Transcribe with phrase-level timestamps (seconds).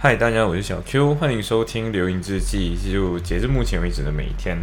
[0.00, 4.56] 嗨，大家，我是小 Q，欢迎收听《流萤日记》，记录截至目前为止的每一天。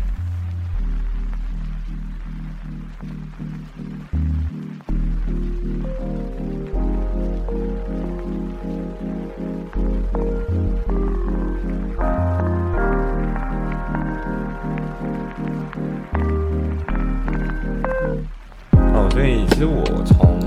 [18.72, 20.40] 哦，所以其实我从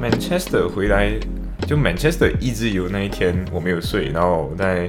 [0.00, 1.18] Manchester 回来，
[1.66, 4.88] 就 Manchester 一直有那一天我没有睡，然后在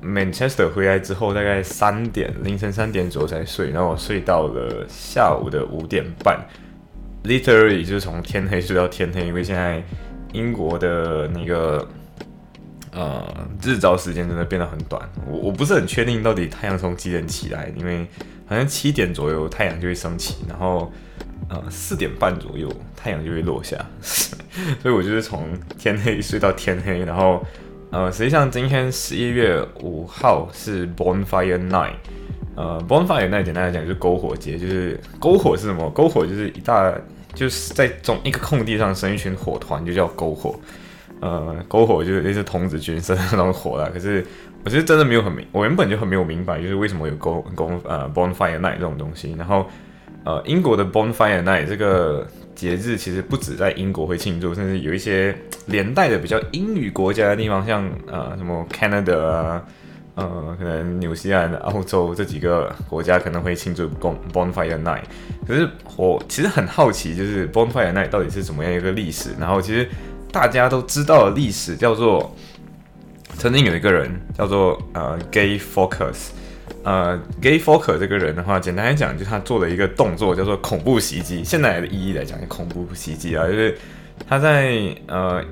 [0.00, 6.38] Manchester 回来之后，大概三点凌晨三点左右才睡，然后我睡到了下午的五点半
[7.24, 9.82] ，literally 就是从天黑睡到天黑，因为现在
[10.32, 11.88] 英国的那个
[12.92, 13.26] 呃
[13.60, 18.06] 日照时间真的变得很短，我我不是很确定到底太阳从几点起来，因为
[18.46, 20.92] 好像七点左右太阳就会升起，然后。
[21.50, 25.46] 呃，四点半左右太阳就会落下， 所以我就是从
[25.78, 27.00] 天黑睡到天黑。
[27.04, 27.44] 然后，
[27.90, 31.92] 呃，实际上今天十一月五号是 Bonfire Night。
[32.56, 35.92] 呃，Bonfire Night 简单来讲就是篝火节，就是篝火是什么？
[35.94, 36.94] 篝火就是一大
[37.34, 40.58] 就是在中一个空地上生一群火团，就叫篝火。
[41.20, 43.90] 呃，篝火就是类似童子军生那种火啦。
[43.92, 44.24] 可是
[44.64, 49.34] 我其实真的没有很明，我原本就很没有明白，就是为什么有篝篝呃 Bonfire Night 这种东西。
[49.36, 49.66] 然后。
[50.24, 55.36] 呃，英国的 Bonfire Night 这个节日其实不止在英国会庆祝，甚至有一些
[55.66, 59.62] 连带的比较英语国家的地方，像呃什么 Canada 啊，
[60.14, 63.86] 呃可能纽西兰、澳洲这几个国家可能会庆祝
[64.32, 65.02] Bonfire Night。
[65.46, 69.30] 可是我其实很好奇，就是 Bonfire Night 到底是怎么样一个历史？
[69.38, 69.86] 然后其实
[70.32, 72.34] 大家都知道的历史叫做，
[73.36, 76.30] 曾经有一个人叫做呃 Gay Focus。
[76.84, 81.42] 呃，Gay Forker 这个人的话，简单来讲，就他做了一个动作，叫做恐怖袭击。
[81.42, 83.74] 现在的意义来讲，恐怖袭击啊，就是
[84.28, 85.42] 他在呃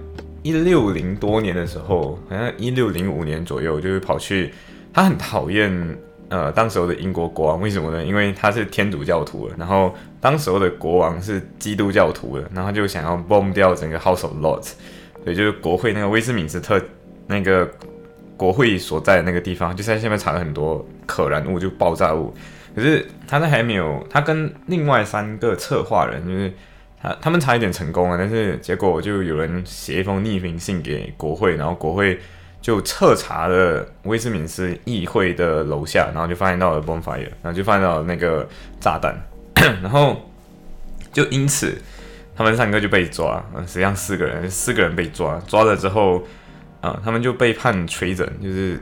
[0.43, 4.53] 一六零多年的时候，好像一六零五年左右，就是跑去，
[4.93, 8.05] 他很讨厌呃当时候的英国国王，为什么呢？
[8.05, 14.73] 因为他是天主教徒的，然后当时候的国王是基督教徒的，然后就想要 bomb 掉整个 House of Lords，
[15.25, 16.79] 所以就是国会那个威斯敏斯特
[17.27, 17.67] 那个。
[18.43, 22.35] 国会所在的那个地方，就在下面藏了很多可燃物，就爆炸物。
[22.75, 26.53] 可是他在还没有，他跟另外三个策划人，就是
[27.01, 32.19] 他他们差一点成功了，但是结果就有人写一封匿名信给国会，然后国会
[32.61, 38.49] 就彻查了威斯敏斯议会的楼下，然后就发现到了 bonfire，然后就发现到了那个
[38.81, 39.15] 炸弹，
[39.81, 40.21] 然后
[41.13, 41.81] 就因此
[42.35, 46.21] 他们三个就被抓，实际上四个人，四个人被抓，抓了之后。
[46.83, 48.79] 啊，他们就被判锤斩就是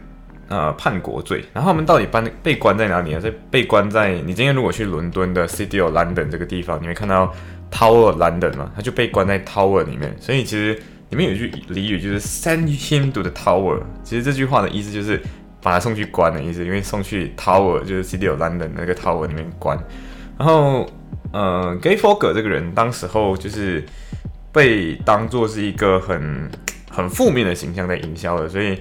[0.48, 1.44] 呃叛国罪。
[1.52, 3.20] 然后他们到底被被关在哪里呢？
[3.20, 7.30] 在被关在你今天如果去伦敦的 City of London 这个地方，你会看到
[7.70, 8.72] Tower London 嘛？
[8.74, 10.16] 他就被关在 Tower 里面。
[10.18, 10.72] 所以其实
[11.10, 13.82] 里面有一句俚语，就是 Send him to the Tower。
[14.02, 15.20] 其实这句话的意思就是
[15.62, 19.78] 把他送去关的意思，因为送去 Tower 就是 City of London 那个 Tower 里面关。
[20.38, 20.88] 然后
[21.32, 23.84] 呃，Gay Fogger 这个人当时候就是
[24.50, 26.50] 被当做是一个很。
[26.90, 28.76] 很负面的形象在营销的，所以，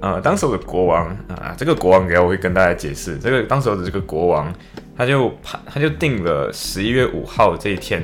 [0.00, 4.52] 呃，当时的国王啊，这个国王给我会跟大家解释，这个当时的这个国王，
[4.94, 8.02] 他就判他就定了十一月五号这一天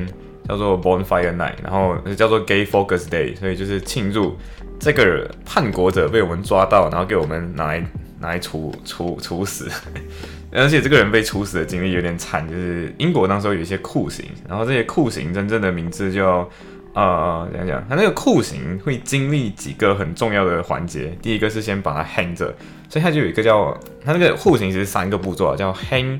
[0.49, 4.35] 叫做 Bonfire Night，然后叫做 Gay Focus Day，所以就是庆祝
[4.79, 7.87] 这个叛国者被我们抓到，然后给我们拿来
[8.19, 9.71] 拿来处处处死，
[10.53, 16.49] 而且这个人被处死的经历有点惨，就是英国当时候有一些酷刑，然后这些酷刑真正的名字叫。
[16.93, 21.17] 呃，讲讲，他那个酷刑会经历几个很重要的环节。
[21.23, 22.53] 第一个是先把它 hang 着，
[22.89, 23.73] 所以它就有一个叫
[24.05, 26.19] 它那个酷刑其实三个步骤啊，叫 hang、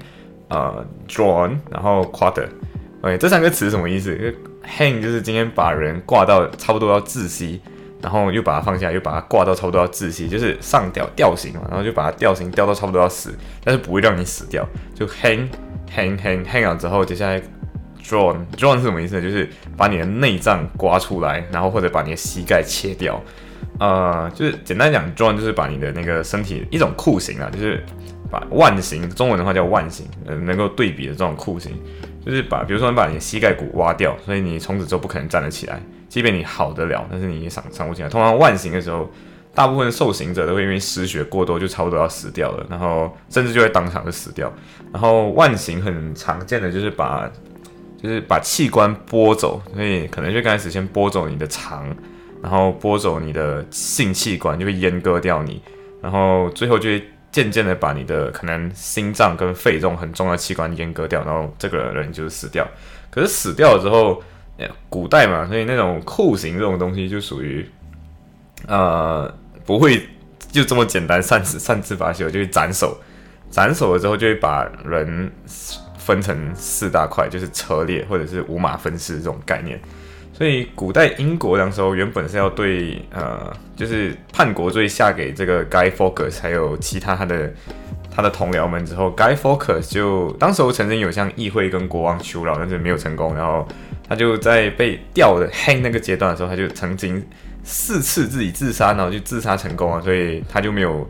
[0.49, 2.47] 呃、drawn，然后 quarter。
[3.01, 4.17] OK，这三个词什么意思
[4.65, 7.61] ？hang 就是今天把人挂到差不多要窒息，
[8.01, 14.65] 然后又把它放下，又把它挂到差不多要窒息，就是上吊吊刑嘛，然后就把它吊刑吊到差不多要死，但是不会让你死掉，
[14.95, 15.49] 就 hang
[15.97, 17.43] hang hang hang 完之后，接下来。
[18.11, 19.23] Drawn，drawn 是什么意思呢？
[19.23, 23.23] 就是把你的内脏刮出来，然后或者把你的膝盖切掉。
[23.79, 27.83] 呃，就是简单讲，drawn 就是把你的那个身体一种酷刑啊，就是
[28.29, 31.73] 把腕刑，中文的话叫腕刑，呃，能够对比的这种酷刑，
[32.27, 38.09] 就是把，比如说你把你的膝盖骨挖掉，所以你从此之后不可能站得起来，即便你好得了，但是你也想上不起来。
[38.09, 39.09] 通常腕刑的时候，
[39.55, 44.53] 大部分受刑者都会因为失血过多就差不多要死掉了，然后甚至就会当场就死掉。
[44.93, 47.31] 然后腕刑很常见的就是把
[48.03, 51.87] 就是把器官剥走，所以可能就刚开始先剥走你的肠，
[52.43, 55.61] 然后剥走你的性器官，就会阉割掉你，
[56.01, 62.67] 然后最后就会渐渐的把你的可能心脏跟肺这种很重要的器官阉割掉，然后这个人就是死掉。
[63.11, 64.23] 可是死掉了之后，
[64.89, 67.69] 古代嘛，所以那种酷刑这种东西就属于，
[68.67, 69.33] 呃，
[69.67, 70.09] 不会
[70.51, 72.99] 就这么简单，擅自擅自发秀，就会斩首，
[73.51, 75.31] 斩首了之后就会把人
[76.11, 79.81] 分成四大块，就是车裂或者是五马分尸这种概念。
[80.33, 87.53] 所以古代英国那时候原本是要对呃，就是叛国罪下给这个 Guy Fawkes 还有其他他的
[88.11, 93.37] 他的同僚们之后，Guy Fawkes 就当时候曾经有向议会跟国王求饶，但是没有成功。
[93.37, 93.69] 然后
[94.09, 97.25] 他就在被吊的 hang 那个阶段的时候，他就曾经
[97.63, 101.09] 四次自己自杀，然后就自杀成功了，所以他就没有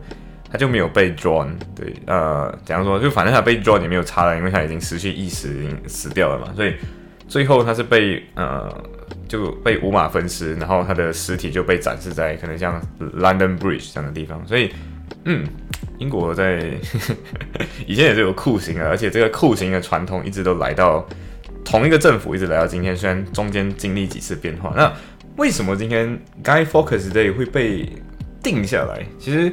[0.51, 1.47] 他就没有被抓。
[1.75, 2.99] 对，呃，怎样说？
[2.99, 6.53] 就反正他被 drawn 也没有差了，因为他已经失去意识，已经死掉了嘛。
[6.55, 6.75] 所以
[7.27, 8.69] 最后他是被呃。
[9.27, 14.45] 就被五马分尸，然后他的尸体就被展示在可能像 London Bridge 这样的地方。
[14.45, 14.69] 所以，
[15.23, 15.45] 嗯，
[15.99, 16.57] 英国在
[17.87, 21.07] 以前也是有酷刑的，而且这个酷刑的传统一直都来到
[21.63, 22.93] 同一个政府，一直来到今天。
[22.93, 24.91] 虽然中间经历几次变化，那
[25.37, 27.89] 为什么今天 Guy Fawkes Day 会被
[28.43, 29.05] 定下来？
[29.17, 29.49] 其实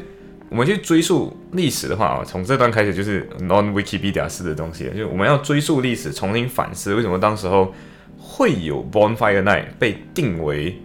[0.51, 7.73] 我们去追溯历史的话啊，从这段开始就是 Non Wikipedia 式的东西，就我们要追溯历史，重新反思为什么当时候。
[8.21, 10.77] 会有 Bonfire Night 被定为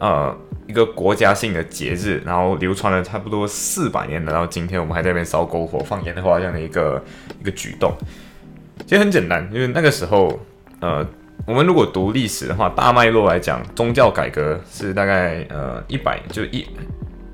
[0.00, 0.36] 呃
[0.66, 7.02] 一个国家性的节日，然后流传了差不多四百年，然后今天我们还在那边烧篝火、放烟花这样的一个
[7.40, 7.96] 一个举动。
[8.86, 10.38] 其实很简单，因为那个时候
[10.80, 11.06] 呃，
[11.46, 16.66] 我们如果读历史的话，大脉络来讲，宗教改革是大概呃一百就一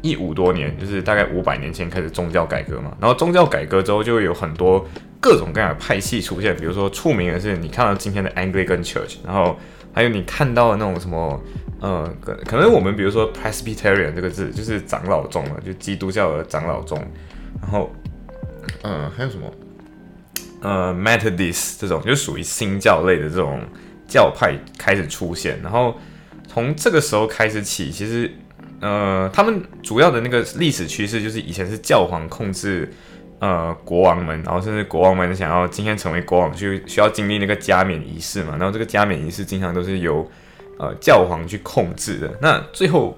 [0.02, 2.96] 一五多年，就是大概五百年前开始宗教改革嘛。
[3.00, 4.86] 然后宗教改革之后，就会有很多。
[5.18, 9.58] 各种各样的派系出现，比如说出名的是你看到今天的 Anglican Church，然后
[9.92, 11.42] 还有你看到的那种什么，
[11.80, 16.96] 呃，可可能我们比如说 Presbyterian 这个字就是长老宗了，就基督教的长老宗，
[17.60, 17.90] 然后，
[18.82, 19.50] 嗯，还有什么，
[20.60, 23.60] 呃，Methodist 这种就属于新教类的这种
[24.06, 25.96] 教派开始出现，然后
[26.46, 28.30] 从这个时候开始起，其实，
[28.86, 32.92] 呃，他们主要的那个历史趋势就是以前是教皇控制。
[33.38, 38.56] 呃，国王们，然后甚至国王们想要今天成为国王，就需要经历那个加冕仪式嘛。
[38.58, 40.26] 然后这个加冕仪式经常都是由
[40.78, 42.32] 呃教皇去控制的。
[42.40, 43.14] 那最后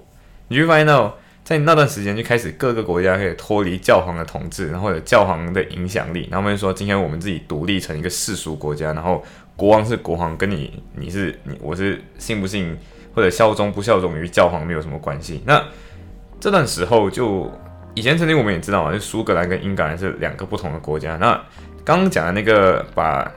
[0.49, 6.27] 你会发现到，在那段时间就开始各个国家可以脱离教皇的统治，然后有教皇的影响力。
[6.29, 9.25] 然后他们说，今天我们自己独立成一个世俗国家，然后
[9.55, 12.77] 国王是国王，跟你你是你我是信不信
[13.19, 15.43] 或者效忠不效忠于教皇没有什么关系。
[15.45, 15.61] 那
[16.39, 17.51] 这段时候就。
[17.95, 21.17] 以前曾经我们也知道啊，就苏格兰跟英格兰是两个不同的国家。
[21.17, 21.33] 那
[21.85, 23.29] 刚刚讲的那个把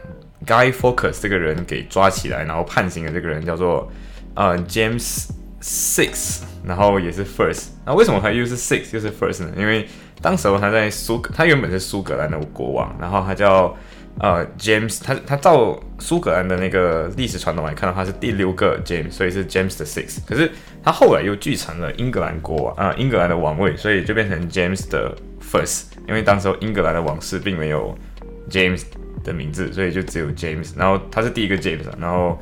[0.45, 3.91] Guy Fawkes 这个人给抓起来，然后判刑的这个人叫做
[4.35, 5.29] 呃 James
[5.63, 7.69] Six，然后也是 First。
[7.87, 9.51] 那为什么他又是 Six 又是 First 呢？
[9.57, 9.87] 因为
[10.21, 13.75] 当时候他在苏，他原本是苏格兰的国王，然后他叫。
[14.19, 20.19] 呃，James，他他照苏格兰的那个历史传统来看的话，是第六个 James，所以是 James the Six。
[20.27, 20.51] 可是
[20.83, 25.85] 他后来又继承了英格兰国王啊，英格兰的王位，所以就变成 James 的 First。
[26.07, 27.97] 因为当时候英格兰的王室并没有
[28.47, 28.83] James
[29.23, 30.73] 的名字，所以就只有 James。
[30.77, 31.85] 然后他是第一个 James。
[31.99, 32.39] 然后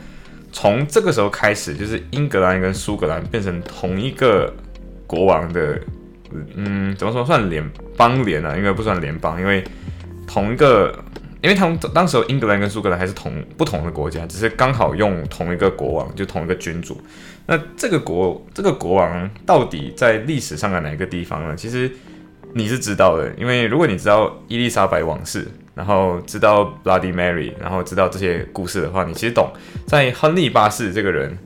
[0.52, 4.54] 从这个时候开始，就是英格兰跟苏格兰变成同一个
[5.08, 5.80] 国王的，
[6.56, 7.64] 嗯，怎么说算联
[7.96, 8.58] 邦联啊？
[8.58, 9.64] 应该不算联邦，因为
[10.28, 10.94] 同一个。
[11.42, 17.00] 因为他们当时候英格兰跟苏格兰还是同不同的国家，只是刚好用同一个国王，就同一个君主。
[17.46, 21.56] 那这个国这个国王到底在历史上的哪个地方呢？
[21.56, 21.92] 其实
[22.54, 29.52] 你是知道的，因为如果你知道伊丽莎白王室，然后知道 Bloody Mary，然后知道这些故事的话，你其实懂，
[29.88, 31.38] 在亨利八世这个人。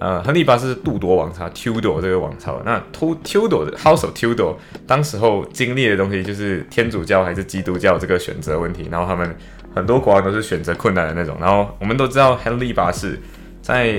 [0.00, 2.60] 呃，亨利八世杜多王朝 （Tudor） 这个王朝。
[2.64, 4.54] 那 Tudor 的 House of Tudor
[4.86, 8.88] 当时候经历的东西就是天主教还是基督教这个选择问题。
[8.90, 9.36] 然后他们
[9.74, 11.36] 很多国王都是选择困难的那种。
[11.40, 13.18] 然后我们都知道亨利八世
[13.68, 13.94] 在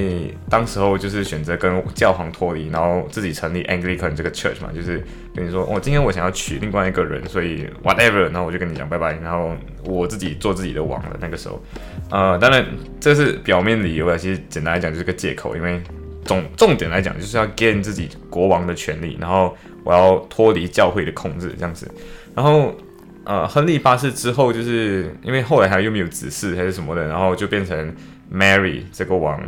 [0.49, 4.99] 当时候就是选择跟教皇脱离，然后自己成立 Anglican 这个 Church 嘛，就是
[5.35, 11.15] 跟你说，我今天我想要娶另外一个人，所以 whatever，然后我就跟你讲拜拜，然后我自己做自己的王了。
[11.21, 11.61] 那个时候。
[12.09, 12.65] 呃，当然
[12.99, 15.79] 这是表面理由啊，其实简单来讲就是个借口，因为
[16.25, 21.87] 重重点来讲就是要 gain 自己国王的权利，然后我要脱离教会的控制这样子。
[22.33, 22.75] 然后
[23.23, 27.95] 呃，亨利八世之后，就是因为后来他又没有子嗣还是什么的，然后就变成
[28.31, 29.41] Mary 这个王，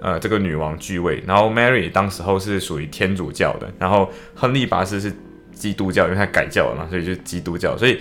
[0.00, 1.22] 呃，这个女王继位。
[1.26, 5.12] 然后 Mary 当时候是属于天主教的，然后亨利八世是
[5.52, 7.76] 基督教，因为他改教了嘛，所以就基督教。
[7.76, 8.00] 所以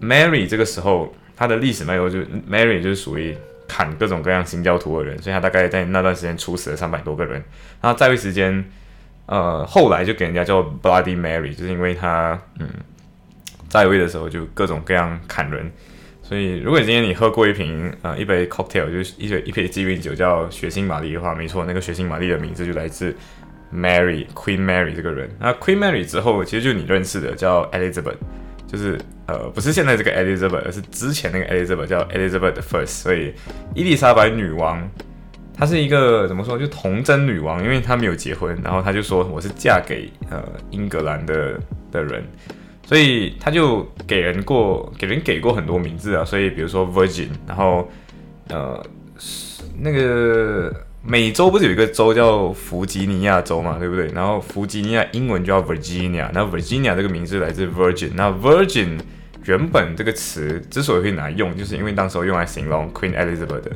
[0.00, 2.18] Mary 这个时候他的历史脉络就
[2.50, 3.36] Mary 就是属于。
[3.68, 7.42] 砍各种各样新教徒的人，所以他大概在那段时间处死了三百多个人。
[7.80, 8.64] 然后在位时间，
[9.26, 12.68] 呃，后来就给人家叫 Bloody Mary，就是因为他，嗯，
[13.68, 15.68] 在位的时候就各种各样砍人。
[16.26, 23.14] 所以如果今天你喝过一瓶，呃，一杯 cocktail，就是一杯一杯鸡尾酒叫血腥玛丽的话，没错，那个血腥玛丽的名字就来自
[23.72, 25.30] Mary Queen Mary 这个人。
[25.38, 28.16] 那 Queen Mary 之后，其实就你认识的叫 Elizabeth，
[28.66, 32.86] 就是呃不是现在这个 Elizabeth，而是之前那个 Elizabeth 叫 Elizabeth the First。
[32.86, 33.32] 所以
[33.72, 34.82] 伊丽莎白女王，
[35.56, 41.60] 她是一个怎么说，就童贞女王，因为她没有结婚，然后她就说我是嫁给呃英格兰的
[41.92, 42.24] 的人，
[42.86, 46.24] 所以他就给人过给人给过很多名字啊。
[46.24, 47.86] 所以比如说 Virgin，然后
[48.48, 48.82] 呃
[49.78, 50.72] 那个。
[51.08, 54.08] 美洲不是有一个州叫弗吉尼亚州嘛，对不对？
[54.08, 58.10] 然后弗吉尼亚英文就叫 Virginia，那 Virginia 这个名字来自 Virgin。
[58.16, 58.98] 那 Virgin
[59.44, 63.70] 原本这个词之所以会拿来用，就是因为当时候用来形容 Queen Elizabeth 的。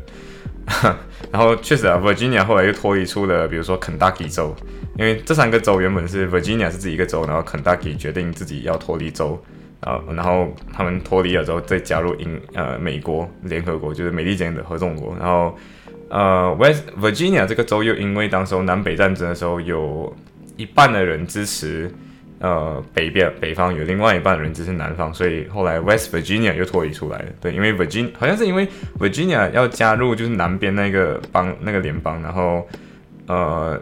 [1.33, 4.55] 然后确实啊，Virginia 后来又脱离出了，比如说 Kentucky 州，
[4.97, 9.43] 因为这三个州原本是 Virginia 是自己一个州，然后 Kentucky 决定自己要脱离州，
[9.81, 15.57] 啊，然后他们脱离了之后再加入英呃美国联合国，就是美利坚的合众国，然后。
[16.13, 20.13] 呃，West Virginia 这个州又因为当时候南北战争的时候，有
[20.57, 21.89] 一半的人支持
[22.41, 27.27] 呃北边北方，有另外一半人支持南方，所以后来 West Virginia 又脱离出来了。
[27.41, 28.67] 对，因为 Virginia 好像是因为
[28.99, 32.67] Virginia 要加入就是南边那个邦那个联邦，然后
[33.27, 33.81] 呃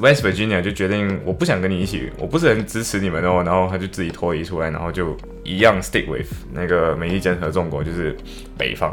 [0.00, 8.16] West Virginia 就决定我不想跟你一起，我不是很支持你们哦，然后他就自己脱离出来，然后就一样 stick with 那个美利坚合众国，就是
[8.58, 8.92] 北方。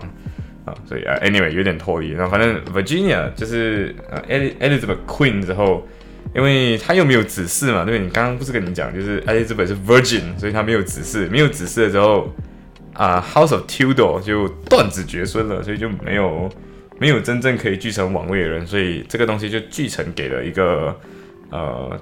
[0.65, 2.11] 啊，所以啊，anyway 有点脱离。
[2.11, 5.85] 然后反正 Virginia 就是呃，Elizabeth Queen 之后，
[6.35, 12.33] 因为他又没有子嗣嘛，对不对你刚刚不是跟你讲，就是 Elizabeth 是 Virgin，所以他没有子嗣，没有子嗣的时候
[12.93, 16.49] 啊，House of Tudor 就断子绝孙了，所以就没有
[16.99, 20.99] 没有真正可以继承王位的人，所以这个东西就继承给了一个
[21.49, 21.99] 呃，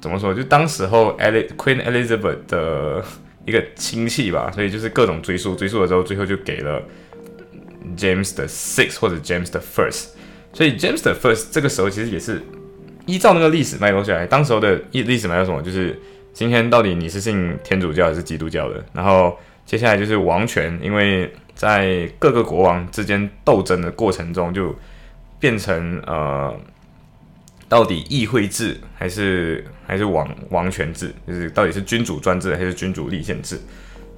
[0.00, 3.04] 怎么说，就当时候 El Queen Elizabeth 的
[3.44, 6.82] 一个亲戚吧，所以就是各种追溯，追溯了之后，最后就给了。
[7.96, 10.10] James 的 Six 或者 James 的 First，
[10.52, 12.40] 所以 James 的 First 这个时候其实也是
[13.06, 15.98] 依照那个历史脉络下来，当时候的历历史脉络什么，就是
[16.32, 18.84] 今天到底你是信天主教还是基督教的？
[18.92, 24.74] 然后接下来就是王权，因为在各个国王之间斗争的过程中，就
[25.38, 26.54] 变成呃，
[27.68, 33.60] 到底议会制还是还是王王权制，就是到底是君主专制还是君主立宪制？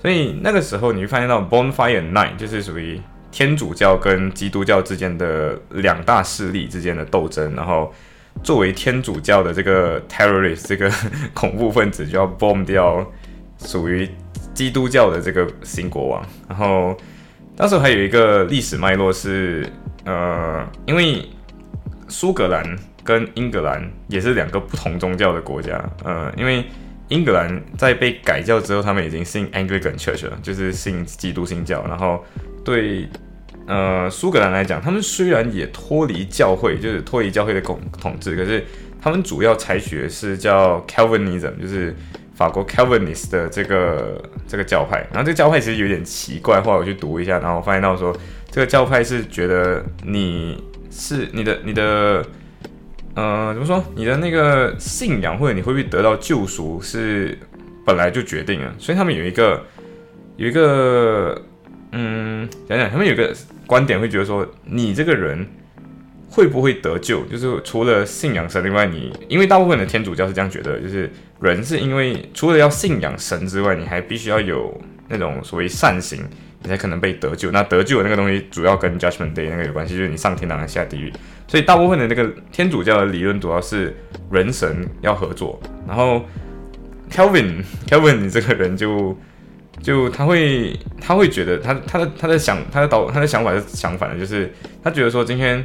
[0.01, 3.01] 所以那个时候你会发现到 Bonfire Night 就是属于。
[3.37, 7.93] 天主教跟基督教之间的两大势力之间的斗争，然后
[8.43, 10.91] 作为天主教的这个 terrorist 这个
[11.33, 13.07] 恐怖分子就要 bomb 掉
[13.59, 14.09] 属于
[14.53, 16.27] 基督教的这个新国王。
[16.49, 16.97] 然后
[17.57, 19.67] 当时还有一个历史脉络是，
[20.05, 21.27] 呃，因为
[22.09, 22.63] 苏格兰
[23.03, 26.65] 跟英格兰也是两个不同宗教的国家，呃，因为
[27.09, 32.23] 英格兰在被改教之后，他们已经信 Anglican Church 了，就是信基督新教，然后
[32.65, 33.09] 对。
[33.67, 38.63] 呃，苏格兰来讲，他们虽然也脱离教会，就是脱离教会的统统治，可是
[39.01, 41.97] 他们主要采取的是叫 Calvinism，就是
[42.35, 44.99] 法国 Calvinist 的这个这个教派。
[45.11, 48.15] 然后这个教派其实有点奇怪，后来我去读一下，然后我发现到说，
[48.51, 52.23] 这个教派是觉得你是你的你的，
[53.15, 53.83] 呃，怎么说？
[53.95, 57.39] 你的那个信仰或者你会不会得到救赎，是
[57.87, 58.75] 本来就决定了。
[58.79, 59.65] 所以他们有一个
[60.37, 61.41] 有一个。
[61.97, 63.33] 嗯，讲讲他们有个
[63.67, 65.47] 观点，会觉得说你这个人
[66.29, 76.21] 会不会得救，就是除了信仰神另外，你因为大部分的天主教是这样觉得，就是人是因为除了要信仰神之外，你还必须要有那种所谓善行，
[76.63, 77.51] 你才可能被得救。
[77.51, 81.13] 那得救的那个东西主要跟 Judgment Day 那个有关系，就是你上天堂还是下地狱。
[81.47, 83.95] 所以大部分的那个天主教的理论主要是
[84.31, 85.61] 人神要合作。
[85.87, 86.25] 然后
[87.11, 89.17] Kelvin Kelvin 你这个人就。
[89.83, 94.51] 就他会，他会觉得他他的他的想他的导他的想法是相反的，就是
[94.83, 95.63] 他觉得说今天，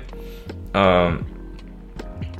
[0.73, 1.15] 呃，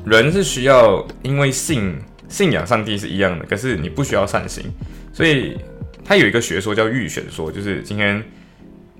[0.05, 1.95] 人是需要因为信
[2.27, 4.65] 信仰上帝是一样的，可是你不需要善行，
[5.13, 5.57] 所以
[6.03, 8.21] 他有一个学说叫预选说，就是今天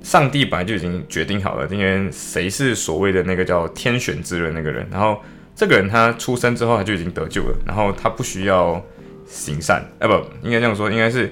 [0.02, 5.22] 上帝本来就已经决定好了，今天谁是所谓的那个叫天选之人那个人，然后
[5.54, 8.82] 这个人他出生之后他就已经得救了，然后他不需要
[9.26, 11.30] 行善，哎不应该这样说，应该是。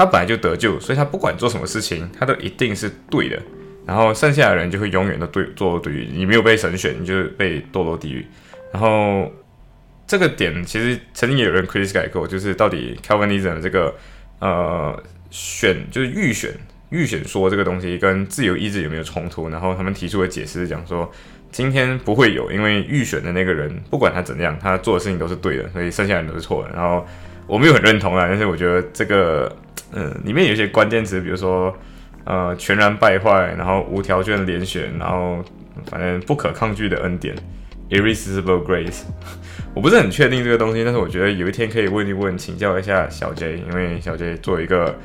[0.00, 3.38] 他本来就得救，所以他不管做什么事情，他都一定是对的。
[3.84, 8.24] 然后剩下的人就会永远都对做对于你没有被神选，你就被堕落地狱。
[8.72, 9.30] 然后
[10.06, 13.94] 这个点其实曾经也有人 critic 改过，就是到底 Calvinism 这个
[14.38, 14.98] 呃
[15.30, 16.50] 选就是预选
[16.88, 19.50] 预选说这个东西跟自由意志有没有冲突？
[19.50, 21.12] 然后他们提出的解释是讲说，
[21.52, 26.70] 今天不会有，因为预选的那个人不管他怎样，他做的事情都是对的，所以剩下的人都是错的。
[26.74, 27.06] 然后
[27.50, 29.54] 我没有很认同啊，但是我觉得这个。
[29.92, 31.76] 嗯，里面有一些关键词，比如说，
[32.22, 35.44] 呃，全然败坏，然后无条件连选，然后
[35.86, 37.34] 反正不可抗拒的恩典
[37.88, 39.00] ，irresistible grace。
[39.74, 44.96] 我不是很确定这个东西，但是我觉得有一天可以问一问，请教一下小 J，因为小 J 做一个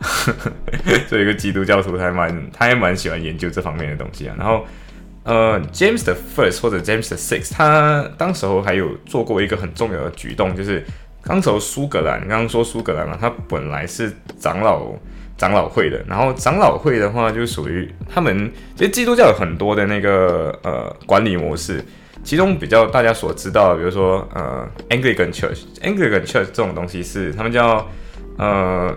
[1.06, 4.34] 做一个基督教徒，他还蛮他还蛮喜欢研究这方面的东西啊。
[4.38, 4.64] 然后
[5.24, 10.82] 呃，James the First 或者 James the Six，他当时候还有做过一个很重要的举动，就是
[11.24, 14.92] 当时候苏格兰，刚刚说苏格兰嘛，它本来是长老
[15.38, 21.84] 长老会的，然后长老会的话就属于他们，其实基督教有很多的那个呃管理模式。
[22.24, 27.84] 其中比较大家所知道，比如说呃，Anglican Church，Anglican Church 这种东西是他们叫
[28.38, 28.96] 呃，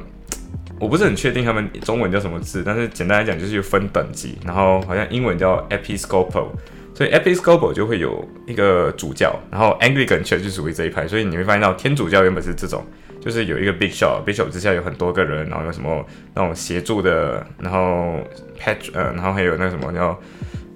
[0.80, 6.50] 我不是很确定他们中文叫什么字，但是简单来讲就是分等级，然后好像英文叫 Episcopal，
[6.96, 12.84] 所以 Episcopal 就会有一个主教，然后 Anglican Church 就属于这一派，所以你会发现到天主教原本是这种，
[13.20, 18.20] 就是有一个 Bishop，Bishop 之下有很多个人，然后有什么那种协助的，然后
[18.60, 20.20] Pat，呃，然后还有那什么叫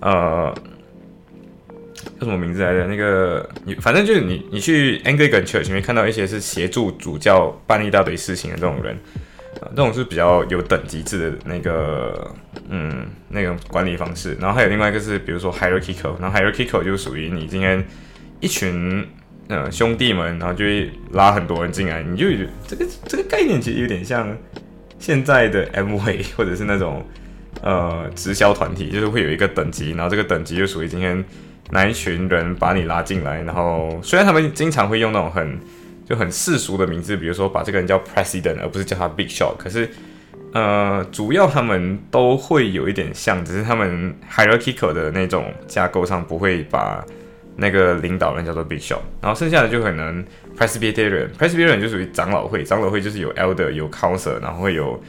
[0.02, 0.54] 呃。
[2.18, 2.88] 叫什么名字来着？
[2.88, 8.98] 那个你反正就是你，你去 Anglican Church 里面看到一些是协助主教办一大堆事情的这种人，
[9.70, 12.34] 这种是比较有等级制的那个，
[12.70, 14.36] 嗯，那种管理方式。
[14.40, 17.86] 然后还有另外一个是，比如说 Hierarchical，然后 Hierarchical 就属于你今天
[18.40, 19.08] 一群
[19.48, 22.26] 呃兄弟们，然后就会拉很多人进来，你就
[22.68, 24.36] 这个这个概念其实有点像
[24.98, 27.06] 现在的 M V 或者是那种
[27.62, 31.24] 呃直销团体，就是会有一个等级，然后这个等级就属于今天。
[31.72, 33.44] 哪一群人把你拉进来？
[33.44, 35.60] 然后虽然他们经常会用那种很
[36.10, 39.56] 就很世俗的名字，比如说把这个人叫 President，而不是叫他 Big Shot。
[39.58, 39.88] 可是
[40.54, 47.06] 呃，主要他们都会有一点像，只是他们 hierarchical 的那种架构上不会把
[47.56, 49.02] 那个领导人叫做 Big Shot。
[49.22, 50.26] 然后剩下的就可能
[50.58, 55.00] Presbyterian，Presbyterian 就属于长老会，长老会就是有 Elder，有 Council，然后会有。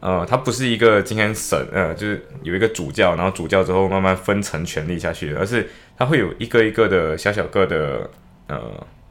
[0.00, 8.08] 呃，它不是一个今天省，呃，就是有一个主教，然后主教之后慢慢分成权力下去，而是它会有一个一个的小小个的，
[8.46, 8.60] 呃，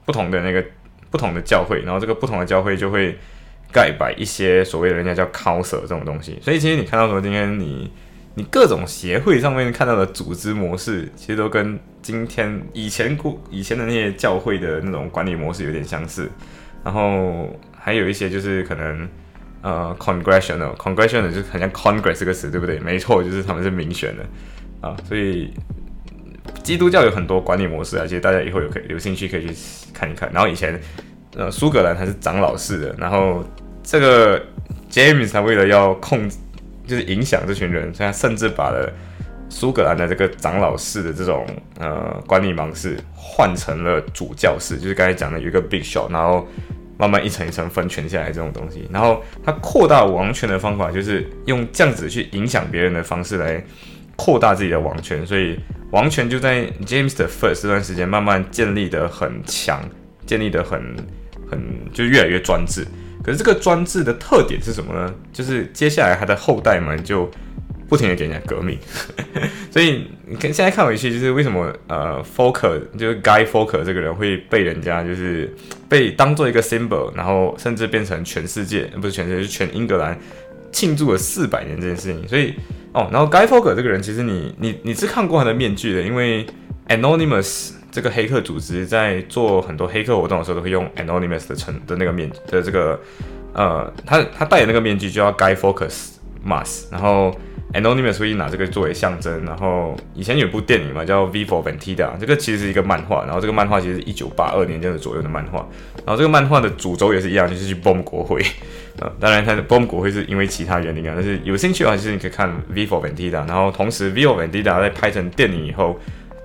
[0.06, 0.64] 不同的那个
[1.10, 3.18] 不同的教会，然后这个不同的教会就会
[3.72, 7.92] 盖摆一些所谓的人家叫 council 这种东西，所以其实你看到说今天你
[8.36, 16.30] 你各种协会上面看到的组织模式，其实都跟今天以前故以前的那些教会的那种管理模式有点相似，
[16.84, 19.08] 然后还有一些就是可能。
[19.64, 22.80] 呃，congressional，congressional 就很像 congress 这个词，对不对？
[22.80, 24.24] 没错，就是他们是民选的
[24.88, 24.96] 啊。
[25.04, 25.52] 所以
[26.64, 29.54] 基督教有很多管理模式啊，其实大家以后有可有兴趣可以去
[29.94, 30.32] 看一看。
[30.34, 30.80] 然后以前
[31.36, 33.44] 呃苏格兰它是长老式的，然后
[33.84, 34.42] 这个
[34.90, 36.38] James 他为了要控制，
[36.86, 38.92] 就是影响这群人，所以他甚至把了
[39.50, 41.46] 苏格兰的这个长老式的这种
[41.80, 46.48] 呃管理模式换成了主教式，就是刚才讲的有一个 big show，然后。
[47.00, 53.64] 慢慢一层一层分权下来这种东西，然后他扩大王权的方法就是用这样子去影响别人的方式来
[54.16, 55.60] 扩大自己的王权，所以
[55.92, 59.82] 王权就在 James 的 First 这段时间慢慢建立的很强，
[60.26, 60.82] 建立的很
[61.50, 61.60] 很
[61.94, 62.86] 就越来越专制。
[63.24, 65.14] 可是这个专制的特点是什么呢？
[65.34, 67.30] 就是接下来他的后代们就。
[67.90, 68.78] 不停的给人家革命，
[69.72, 75.56] 所以你看现在看回去，就是为什么呃 f o k e r 就是 Guy f o k e r 这个人会被人家就是
[75.88, 80.20] 被当做一个 symbol，然后甚至变成全世界不是全世界是全英格兰
[80.78, 82.28] 庆祝了四百年这件事情。
[82.28, 82.54] 所以
[82.94, 86.46] 哦，然后 Guy f o k e r 这个人其实你你你是看过他的面具的，因为
[86.90, 93.00] Anonymous 这个黑客组织在做很多黑客活动的时候都会用 Anonymous 的成的那个面的这个
[93.54, 96.10] 呃他他戴的那个面具就叫 Guy Focus
[96.46, 97.36] Mask，然后。
[97.74, 105.68] Anonymous 会拿这个作为象征，然后以前有部电影嘛，叫《V for Vendetta》，这个其实是一个漫画，然后这个漫画其实是一九八二年这样左右的漫画，
[106.06, 108.42] 然后这个漫画的主轴也是一样，就是去崩国会，
[109.00, 116.00] 呃，当然它的 bomb 国会是因为其他原因啊，但是有兴趣的话，其实你可以看《V for Vendetta》，然后同时《V for Vendetta》在拍成电影以后，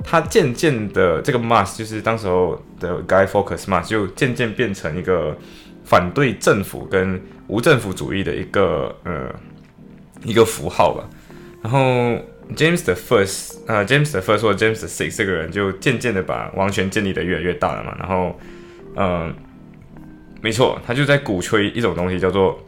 [0.04, 5.36] 它渐渐的这个 mask 就是当时候的 Guy Fawkes mask 就渐渐变成一个
[5.84, 9.34] 反对政府跟无政府主义的一个呃。
[10.24, 11.02] 一个符号吧，
[11.64, 11.80] 然后
[12.54, 18.38] James the First 啊，James the First 或 James the Six 这个人就渐渐的把王权建立的越来越大了嘛，然后，
[18.94, 19.34] 嗯，
[20.42, 22.62] 没错，他就在鼓吹一种东西叫做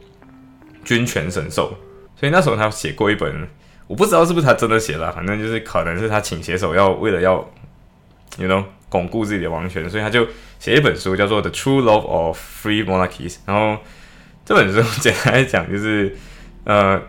[0.85, 1.77] 军权神授，
[2.17, 3.47] 所以那时候他写过一本，
[3.87, 7.35] 我不知道是不是他真的写的，反正就是可能是他请写手要为了要
[8.39, 10.27] ，you know 巩固自己的王权，所以他就
[10.59, 13.83] 写一本书叫做 The True Love of Free Monarchies，然后
[14.47, 16.17] 这本书简单来讲就是
[16.65, 17.03] 呃。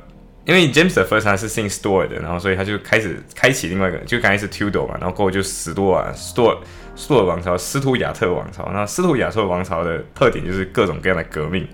[0.47, 5.99] 因为 James the First 他是姓 Stuart 的，然后所以他就开始开启另外一个，就刚开始 Tudor 嘛，然后过后就史多
[6.95, 8.69] 啊，Stuart Stuart 王朝，斯图亚特王朝。
[8.71, 11.67] 那斯图亚特王朝的特点就是各种各样的革命，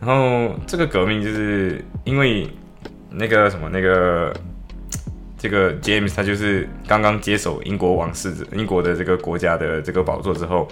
[0.00, 2.48] 然后这个革命就是因为
[3.10, 4.32] 那个什么那个
[5.38, 10.68] 这个 James 他就是刚刚接手英国王室、英国的这个国家的这个宝座之后，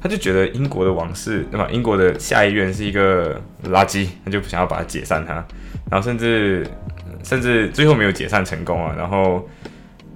[0.00, 1.68] 他就觉得英国的王室，对吧？
[1.70, 5.34] 英国的下议院是一个垃圾，他就不想要把它解散它，
[5.90, 6.66] 然后甚至
[7.22, 8.94] 甚至最后没有解散成功啊。
[8.96, 9.48] 然后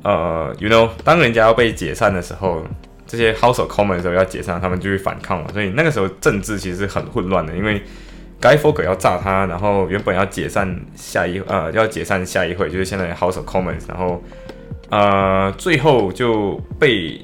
[0.03, 2.65] 呃，you know，当人家要被解散的时候，
[3.11, 5.49] 这些 House of Commons 的时候要解散，他们就会反抗嘛。
[5.53, 7.83] 所以那个时候政治其实很混乱的，因为。
[8.43, 14.25] 该 f o g 要炸他，然后原本要解散下一呃要解散下一会，就是现在 House of Commons，然后
[14.89, 17.21] 呃最后就被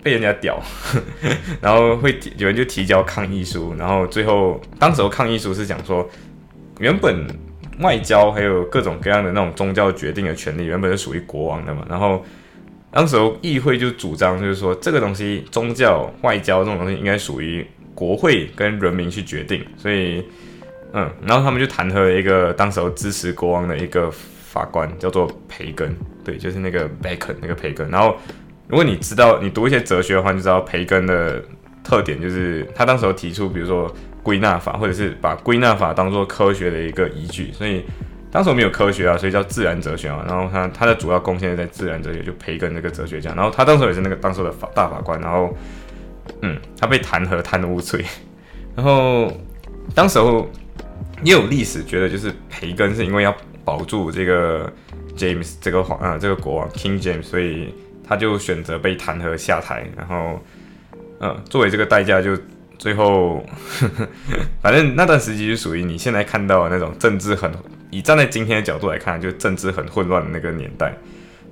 [0.00, 0.62] 被人家屌，
[1.60, 6.08] 然后会有人就提交抗议书，然后最后当时候抗议书是讲说，
[6.78, 7.26] 原本
[7.80, 12.24] 外交还有各种各样的那种宗教决定的权利原本是属于国王的嘛，然后
[12.92, 20.24] 当时候议会就主张就是说这个东西宗教外交这种东西应该属于国会跟人民去决定，所以。
[20.92, 27.88] 嗯，然后他们就弹劾了一个当时候支持国王的一个法官，叫做培根，对，就是那个 Bacon 那个培根。
[27.88, 28.16] 然后，
[28.66, 31.40] 如果你知道你读一些哲学的话，就知道培根的
[31.84, 33.88] 特点就是他当时候提出，比如说
[34.20, 37.52] 归纳法，或者是把归纳法当做科学的一个依据。
[37.52, 37.84] 所以
[38.30, 40.24] 当时我们有科学啊，所以叫自然哲学啊。
[40.26, 43.34] 然后他他的主要贡献在自然哲学，就培根那个哲学家。
[43.34, 45.20] 然后他当时也是那个当时的法大法官。
[45.20, 45.54] 然后，
[46.42, 48.04] 嗯，他被弹劾贪污罪。
[48.76, 49.32] 然后
[49.94, 50.48] 当时候。
[51.22, 54.72] 也有历史觉得，就是培根是因为要保住这个
[55.18, 57.74] James 这个皇啊这个国王 King James，所以
[58.08, 60.40] 他就选择被弹劾下台，然后
[61.18, 62.34] 嗯作为这个代价，就
[62.78, 63.44] 最后
[64.62, 67.52] 反正那段时期就属于你现在看到的那种政治很
[67.90, 70.94] 以站在今天的角度来看，就政治很混乱的那个年代。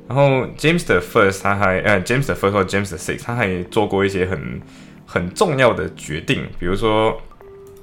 [0.09, 4.61] 然后 James 的 First 他还呃 James 的 First 或 James the Six 他还做过一些很
[5.07, 7.20] 很重要的决定，比如说。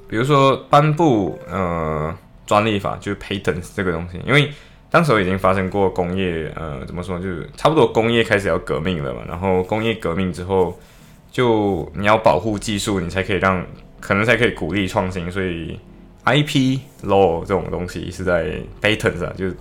[0.08, 2.16] 比如说颁布呃
[2.46, 4.52] 专利法，就是 patents 这个东西，因为
[4.92, 9.22] 当时已经发生过工业呃怎么说，就是差不多工业开始要革命了嘛。
[9.28, 10.80] 然后工业革命之后，
[11.32, 13.66] 就你要保护技术，你才可以让
[14.00, 15.30] 可能才可以鼓励创新。
[15.32, 15.80] 所以
[16.26, 19.58] IP law 这种东西是在 patents 啊，就是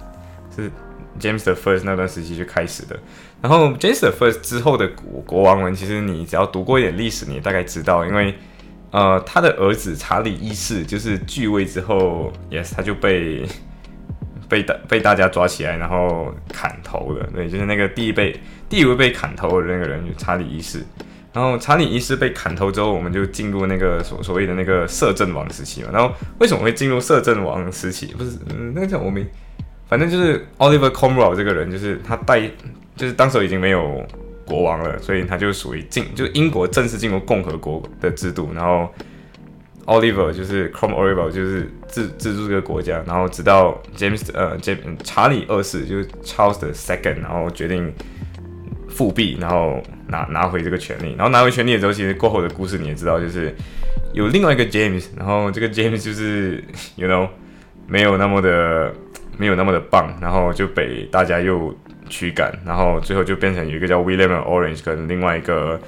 [0.57, 0.71] 是
[1.21, 2.99] James the First 那段时期就开始的。
[3.41, 8.35] 然后 James the First 之后的国国王们，其实你只要读过一点历史，你大概知道，因为。
[8.91, 13.45] 呃，他的儿子查理一世就是继位之后，yes，他就被
[14.49, 17.29] 被大被大家抓起来，然后砍头了。
[17.35, 20.85] 对，就是那个第一被第一位被砍头的那个人，就查理一世。
[21.35, 25.91] 然后查理一世被砍头之后，我们就进入那个所所谓的那个摄政王时期嘛。
[25.93, 28.07] 然后为什么会进入摄政王时期？
[28.17, 29.27] 不是，嗯，那个叫我们，
[29.87, 32.41] 反正就是 Oliver Cromwell 这个人，就是他带，
[32.97, 34.03] 就是当时已经没有。
[34.47, 38.51] 国王了，所以他就属于进，就英国正式进入共和国的制度。
[38.55, 38.87] 然后
[39.87, 43.03] ，Oliver 就是 Cromwell 就是自自助这个国家。
[43.07, 47.91] 然后直到 James 呃，James 查理二世就是 Charles the Second，然后决定
[48.87, 51.15] 复辟，然后拿拿回这个权利。
[51.17, 53.55] 然后拿回权利的时候，其实过后的故事你也知道，就是
[54.13, 56.63] 有另外一个 James，然后这个 James 就是
[56.97, 57.29] You know
[57.87, 58.93] 没有那么的
[59.37, 61.75] 没有那么的棒，然后就被大家又。
[62.11, 65.81] 驱赶，然后最后就变成有一个叫 William Orange 跟另外一个，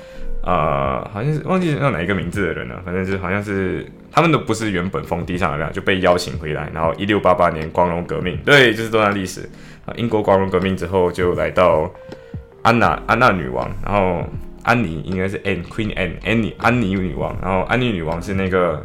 [0.42, 6.70] 呃，好像是忘记叫哪一个名字的人了，反正就是好像是他们都不是原本封地上的人，就被邀请回来。
[6.72, 9.42] 然后一六八八年光荣革命，对，就是这段历史
[9.84, 9.92] 啊。
[9.96, 11.88] 英国光荣革命之后就来到
[12.66, 14.24] 安娜安娜女王，然后
[14.64, 18.84] 安妮应该是 Anne Queen Anne Annie 安妮女王，然后安妮女王是那个。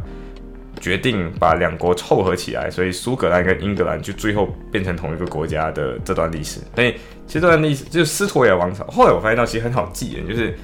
[0.80, 6.60] 决定把两国凑合起来，所以苏格兰跟英格兰就最后变成同一个国家的这段历史。
[6.74, 6.94] 所以
[7.28, 8.84] 其实这段历史就是斯托亚王朝。
[8.86, 10.58] 后来我发现到其实很好记的，就是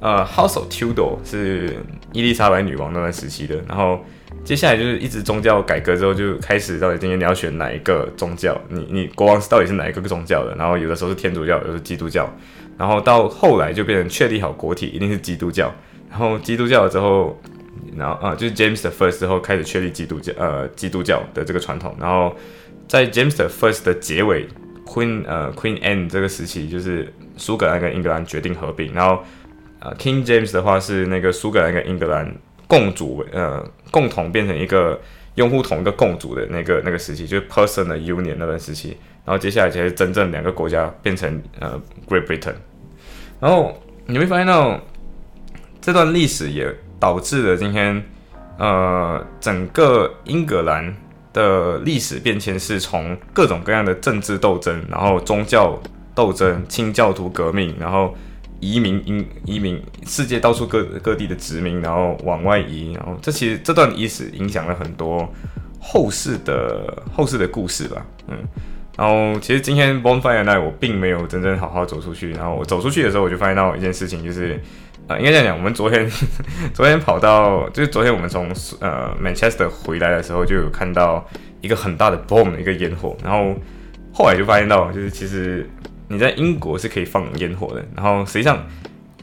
[0.00, 1.74] 呃，House of Tudor 是
[2.12, 3.56] 伊丽莎白女王那段时期的。
[3.66, 4.04] 然后
[4.44, 8.60] 接下来就是一直宗教改革之后就开始，到底今天你要选哪一个宗教？
[8.68, 10.54] 你你国王是到底是哪一个宗教的？
[10.56, 12.28] 然后有的时候是天主教，有的是基督教。
[12.76, 15.72] 然后到后来就变成确立好国体一定是基督教。
[16.10, 17.40] 然后基督教之后。
[17.96, 21.94] 然后啊，就是 James the First 之后开始确立基督教呃基督教的这个传统。
[21.98, 22.34] 然后
[22.86, 24.46] 在 James the First 的结尾
[24.86, 28.94] ，Queen 呃 Queen Anne 这个时期，就是苏格兰跟英格兰决定合并。
[28.94, 29.22] 然后
[29.80, 32.34] 呃 King James 的话是那个苏格兰跟英格兰
[32.72, 34.98] 共主为呃共同变成一个
[35.34, 38.96] 拥护同一个共主的那个那个时期，就是 Personal Union 那段时期。
[39.26, 42.54] 然后接下来才是真正两个国家变成呃 Great Britain。
[43.38, 44.80] 然后你会发现到
[45.80, 46.74] 这段历史也。
[47.02, 48.00] 导致了今天，
[48.58, 50.96] 呃，整个英格兰
[51.32, 55.82] 的历史变迁是从各种各样的政治斗争，然后宗教
[56.14, 58.14] 斗争、清教徒革命，然后
[58.62, 65.28] 移民、移移民，世界到处各各地的殖民，然后往外移，然后这其实这段历史影响了很多
[65.80, 68.38] 后世的后世的故事吧，嗯，
[68.96, 74.60] 然后其实今天 bonfire night 我并没有真正好好走出去，然后我走出去的时候，我就发现到一件事情，就是
[75.08, 76.08] 呃，应该这样讲，我们昨天
[76.72, 78.48] 昨天跑到，就是昨天我们从
[78.78, 81.26] 呃 Manchester 回来的时候，就有看到
[81.60, 83.56] 一个很大的 boom 的一个烟火，然后
[84.14, 85.68] 后来就发现到，就是其实
[86.12, 88.66] 你在英国是可以放烟火的，然后实际上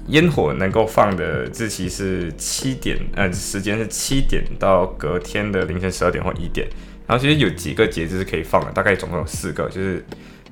[0.07, 6.67] 烟火能够放的日期是七点，呃，时间是七点到隔天的凌晨十二点或一点。
[7.05, 10.03] 然后其实有几个节日是可以放的，大概总共有四个，就是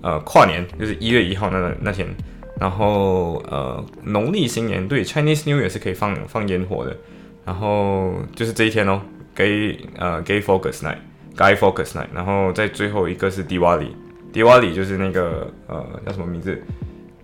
[0.01, 2.07] 呃跨年，就是一月一号那那天，
[2.59, 6.95] 然后呃农历新年对 Chinese New Year 是可以放放烟火的，
[7.45, 9.01] 然后就是这一天哦
[9.35, 13.89] ，Gay 呃 Gay Focus Night，Guy Focus Night，然后在最后一个是 Diwali
[14.33, 16.61] Diwali 就是那个呃叫什么名字？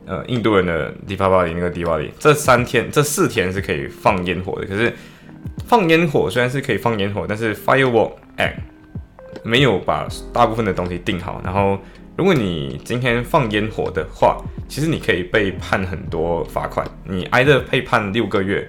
[0.06, 4.94] 呃印度人的 Diwali 那个 Diwali，这三天这四天是可以放烟火的，可是
[5.66, 8.56] 放烟火虽然是可以放烟火，但是 Firework Act。
[9.46, 11.78] 没有把大部分的东西定好，然后
[12.16, 14.38] 如果你今天放烟火的话，
[14.70, 18.66] 其实你可以被判很多罚款，你挨着被判六个月，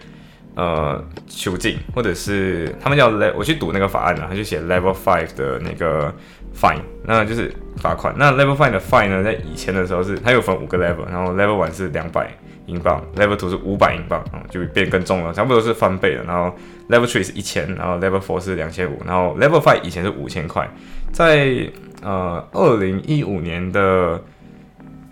[0.56, 6.12] 呃，囚禁，或者是他们叫 level，我去读那个法案啊，他就写 level five 的那个
[6.54, 8.14] fine，那就是罚款。
[8.16, 12.30] 那 level five 的 fine 呢，在以前的时候是它有分五个 level，然后 level one 是两百。
[12.66, 16.24] 英镑，Level Two 是五百英镑，嗯，就变更重了，差不多是翻倍了。
[16.24, 16.50] 然后
[16.88, 20.66] Level Three 是一千，然后 Level Four 是两千五，然后 Level Five 以前是五千块，
[21.12, 24.18] 在呃二零一五年的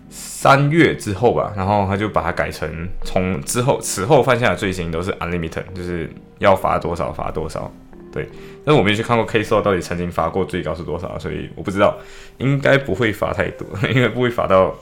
[0.08, 7.70] 三月之后吧，然后他就把它改成从之后此后犯下的罪行都是 Unlimited，就是要罚多少罚多少。
[8.12, 8.28] 对，
[8.64, 11.98] 但是我没去看过 K saw 到底曾经罚过最高是多少，所以我不知道，
[12.38, 14.74] 应该不会罚太多， 应该不会罚到。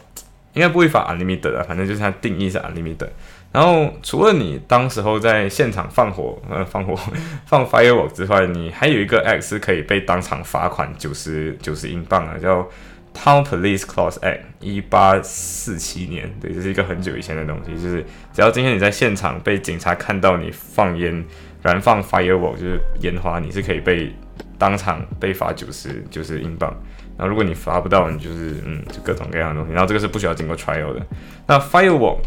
[0.52, 3.06] 应该不会罚 unlimited 啊，反正就是它定义是 unlimited。
[3.52, 6.98] 然后除了你当时候在现场放火，呃，放火
[7.46, 12.68] 放 firework 之外，你还有一个 X 可以被当场罚款九十九十英镑啊，叫
[13.14, 21.24] Town Police Clause Act，一八四七年，对，这是一个很久以前的东西，就是只要今天你在现场被警察看到你放烟
[21.62, 24.14] 燃放 firework，就是烟花，你是可以被
[24.56, 26.74] 当场被罚九十九十英镑。
[27.18, 29.74] 然后如果你罚不到，你就是嗯，就各种各样的东西。
[29.74, 31.06] 然后这个是不需要经过 trial 的。
[31.46, 32.20] 那 firework，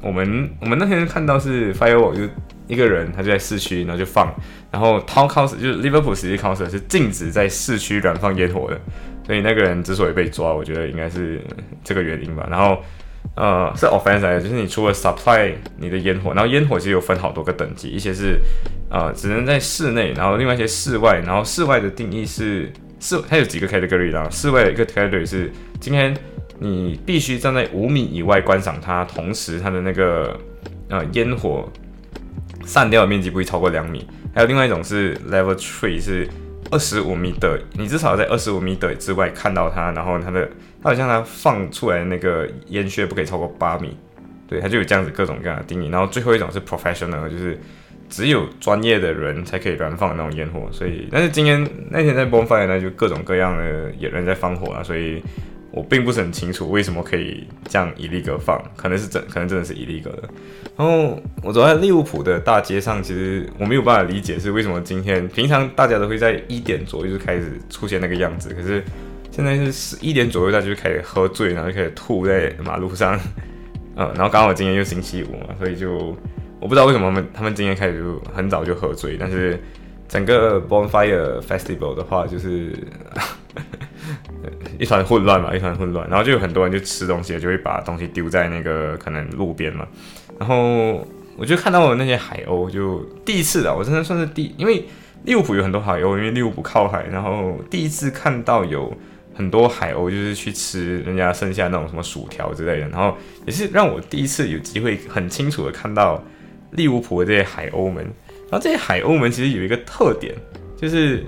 [0.00, 2.32] 我们我们那天看到是 firework，就
[2.68, 4.32] 一个人他就在市区，然后就放。
[4.70, 8.80] 然后 town council 就是 Liverpool City Council 是禁止在市区燃放烟火的。
[9.26, 11.40] 所以那个人之所以被抓，我觉得应该是
[11.84, 12.46] 这个原因吧。
[12.50, 12.78] 然后
[13.34, 18.38] 呃是 offense，就是你除了 supply 你的烟火，然后烟火其实有分好多个等级，一些是
[18.88, 22.70] 呃只能在室内，然后另外一些室外，然后室外的定义是。
[22.98, 26.16] 室它有几个 category 啦，室外的一个 category 是今天
[26.58, 30.34] 你必须站在五米以外观赏它，同时它的那个
[30.88, 31.70] 呃烟火
[32.64, 34.08] 散掉的面积不会超过两米。
[34.34, 36.26] 还有另外一种是 level three 是
[36.70, 40.48] 二十五米的，你至少在二十五米的之外看到它，然后它的
[40.82, 43.96] 它好像它放出来的那个烟屑不可以超过八米，
[44.48, 45.88] 对，它就有这样子各种各样的定义。
[45.88, 47.58] 然后最后一种是 professional，就是。
[48.08, 55.20] 只有专业的人才可以燃放那种烟火，所以，但是今天那天在 bonfire 呢，就各种各样的野人在放火啊，所以
[55.76, 60.22] 我并不是很清楚为什么可以这样一粒个放，可能是真，可能真的是一粒个的。
[60.74, 68.82] 然后我走在利物浦的大街上，其实我没有办法理解是为什么今天平常大家都会在一点左右就开始出现那个样子，可是
[69.30, 73.20] 现在是十一点左右，大家就开始喝醉，然后就开始吐在马路上，
[73.96, 76.16] 嗯，然后刚好今天又星期五嘛，所以就。
[76.58, 79.62] 我不知道为什么他们他们今天开始就很早就喝醉，但是
[80.08, 82.72] 整个 Bonfire Festival 的话就是
[84.78, 86.08] 一团混乱嘛，一团混乱。
[86.08, 89.86] 然后就有很多人就吃东西，就会把东西丢在那个可能路边嘛。
[90.38, 94.84] 然后我就看到了那些海鸥，就第一次的，我真的算是第，因为
[95.24, 98.92] 利物浦有很多海鸥，因为利物浦靠海，然后第一次看到有
[99.34, 103.16] 很多海鸥就是去吃人家剩下那种什么薯条之类的，然后
[103.46, 106.22] 也是让我第一次有机会很清楚的看到。
[106.72, 108.04] 利物浦的这些海鸥们，
[108.50, 110.34] 然后这些海鸥们其实有一个特点，
[110.76, 111.24] 就是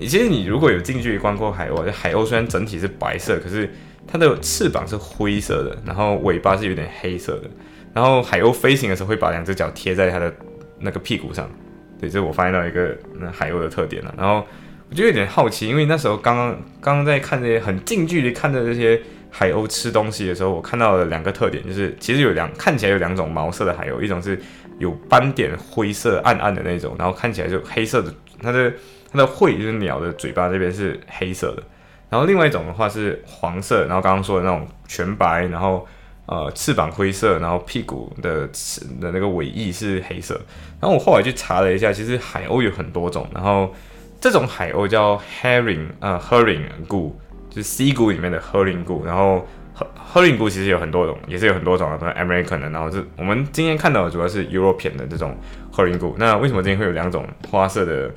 [0.00, 3.68] 其实你如果有近距离观过海鸥，海鸥虽然整体是白色，可是
[4.06, 7.50] 它的翅膀是灰色的，然后尾巴是有点黑色的，
[7.92, 10.32] 然后海鸥飞行的时候会把两只脚贴在它的
[10.78, 11.50] 那个屁股上，
[12.00, 14.14] 对，这是我发现到一个那海鸥的特点了。
[14.16, 14.46] 然后
[14.88, 24.38] 我就有点好奇，因为那时候刚刚刚刚在看这些很近距离看着这些海鸥吃东西的时候，我看到了两个特点，就是其实有两看起来有两种毛色的海鸥，一种是。
[24.78, 28.72] 有斑点灰色暗暗的那种，然后看起来就黑色的，它的
[29.10, 31.62] 它的喙就是鸟的嘴巴这边是黑色的，
[32.10, 35.86] 然后另外一种的话是黄色，然后刚刚说的那种全白，然后
[36.26, 38.46] 呃翅膀灰色，然后屁股的
[39.00, 40.34] 的那个尾翼是黑色，
[40.80, 43.74] 然后我后来去查了一下，其实海鸥有很多种，然后
[44.20, 47.18] 这种海鸥叫 herring 呃 herring 古
[47.50, 49.46] 就是 C 股里面的 Hurling 股，然后
[50.12, 55.34] Hurling 股其实有很多种，也是有很多种的，American，然后是我们今天看到的主要是 European 的这种
[55.72, 56.14] Hurling 股。
[56.18, 58.10] 那为什么今天会有两种花色的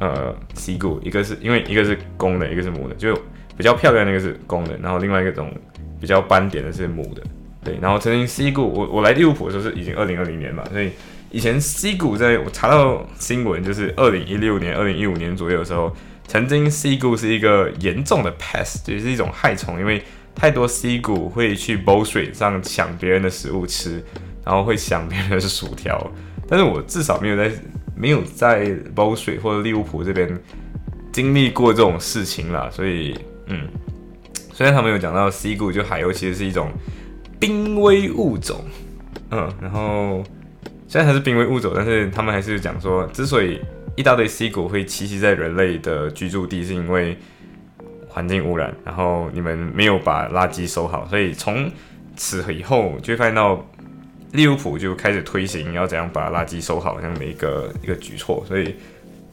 [0.00, 1.00] 呃 C 股？
[1.04, 3.14] 一个是因为一个是公的，一个是母的，就
[3.56, 5.54] 比较漂亮那个是公的，然后另外一种
[6.00, 7.22] 比较斑点的是母的。
[7.62, 10.90] 对，然后曾经 C 股，我我来利物浦的时候是已经二零二零年嘛，所以
[11.30, 15.94] 以前 C 股在我查到新闻就是二零一六年、二零一五年左右的时候。
[16.26, 20.00] 曾经 C 股是一个严重的 pest，就是一种害虫，因为
[20.32, 24.00] 太多 C 股会去 bowl street 上抢别人的食物吃，
[24.44, 26.08] 然后会抢别人的薯条。
[26.48, 27.50] 但是我至少没有在
[28.00, 30.26] 没有在 b o s t 或者利物浦这边
[31.12, 33.14] 经历过这种事情啦，所以
[33.48, 33.68] 嗯，
[34.54, 36.70] 虽然他们有讲到 C 股就海鸥其实是一种
[37.38, 38.64] 濒危物种，
[39.30, 40.24] 嗯，然后
[40.88, 43.60] 虽然它是濒危物种，但是他们还是讲说，之所以
[43.96, 47.18] 一大堆 C 股会栖息在人类的居住地，是因为
[48.08, 51.70] 环境污染，然后你们没有把垃圾收好，所以从
[52.16, 53.62] 此以后就会发现到
[54.32, 58.74] 利物浦就开始推行要怎样把垃圾收好这样的一个一个举措，所以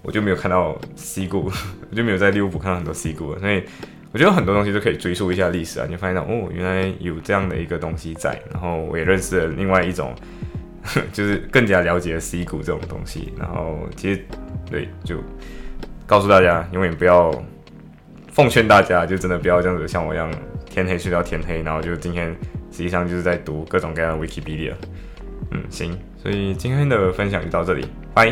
[0.01, 1.51] 我就没有看到 C 股，
[1.89, 3.63] 我就没有在利物浦看到很多 C 股了，所以
[4.12, 10.13] 我觉得很多东西都可以追溯一下历史啊，你就发现到哦，原来有这样的一个东西在，然后我也认识了另外一种。
[11.12, 14.25] 就是更加了解 C 股这种东西，然后其实
[14.71, 15.17] 对，就
[16.05, 17.29] 告诉大家，永远不要
[18.31, 20.31] 奉劝大家，就真的不要这样子，像我一样
[20.69, 22.33] 天黑睡到天黑，然后就今天
[22.77, 24.71] 实际上就是在读各种各样的 wikipedia
[25.49, 28.31] 嗯行所以今天的分享就到这里拜。